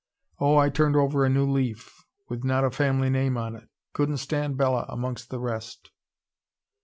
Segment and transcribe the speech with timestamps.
[0.39, 3.69] Oh, I turned over a new leaf, with not a family name on it.
[3.93, 5.91] Couldn't stand Bella amongst the rest."